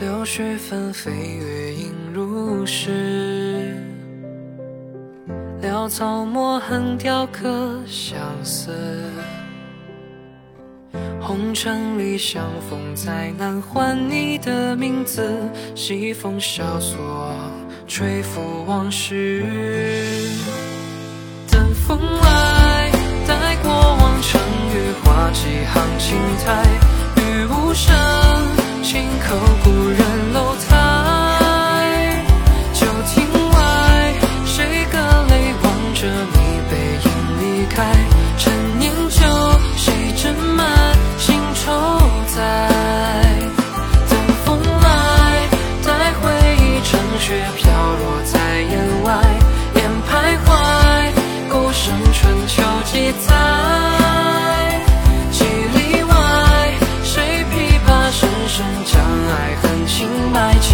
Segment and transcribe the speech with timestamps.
[0.00, 3.47] 柳絮纷飞，月影如诗。
[5.88, 8.70] 草墨痕，雕刻相思。
[11.20, 15.32] 红尘里相逢，再难唤你的名字。
[15.74, 17.32] 西风萧索，
[17.86, 19.44] 吹拂往事。
[21.50, 22.90] 等风来，
[23.26, 24.40] 待过往成
[24.74, 26.64] 雨，画几行青苔，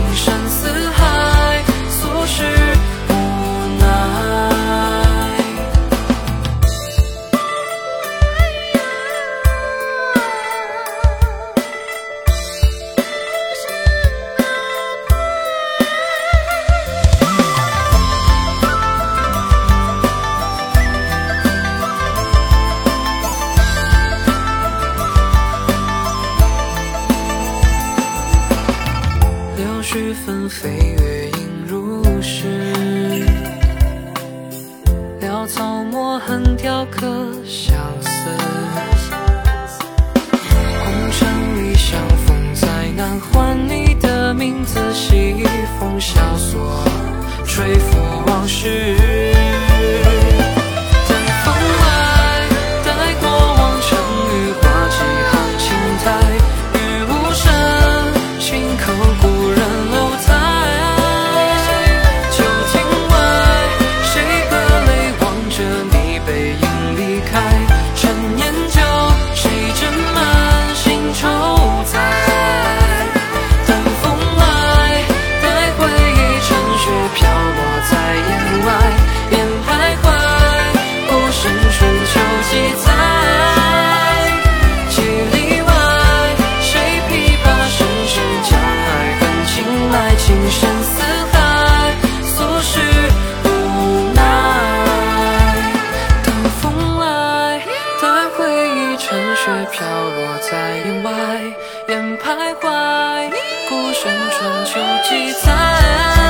[0.00, 0.39] 埋，
[29.92, 33.24] 柳絮纷飞，月影如诗。
[35.20, 37.08] 潦草墨痕，雕刻
[37.44, 38.10] 相思。
[40.48, 44.78] 红尘里相逢，再难唤你的名字。
[44.94, 45.44] 西
[45.80, 46.84] 风萧索，
[47.44, 48.99] 吹拂往事。
[102.50, 103.30] 徘徊，
[103.68, 106.29] 孤身春秋几载？